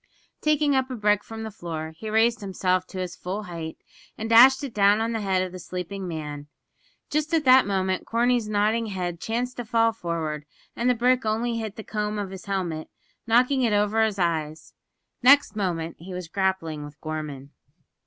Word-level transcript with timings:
Taking 0.41 0.75
up 0.75 0.89
a 0.89 0.95
brick 0.95 1.23
from 1.23 1.43
the 1.43 1.51
floor, 1.51 1.93
he 1.95 2.09
raised 2.09 2.41
himself 2.41 2.87
to 2.87 2.97
his 2.97 3.15
full 3.15 3.43
height, 3.43 3.77
and 4.17 4.27
dashed 4.31 4.63
it 4.63 4.73
down 4.73 4.99
on 4.99 5.11
the 5.11 5.21
head 5.21 5.43
of 5.43 5.51
the 5.51 5.59
sleeping 5.59 6.07
man. 6.07 6.47
Just 7.11 7.35
at 7.35 7.45
that 7.45 7.67
moment 7.67 8.07
Corney's 8.07 8.49
nodding 8.49 8.87
head 8.87 9.19
chanced 9.21 9.57
to 9.57 9.63
fall 9.63 9.91
forward, 9.93 10.47
and 10.75 10.89
the 10.89 10.95
brick 10.95 11.23
only 11.23 11.57
hit 11.59 11.75
the 11.75 11.83
comb 11.83 12.17
of 12.17 12.31
his 12.31 12.45
helmet, 12.45 12.89
knocking 13.27 13.61
it 13.61 13.73
over 13.73 14.03
his 14.03 14.17
eyes. 14.17 14.73
Next 15.21 15.55
moment 15.55 15.97
he 15.99 16.15
was 16.15 16.27
grappling 16.27 16.83
with 16.83 16.99
Gorman. 16.99 17.51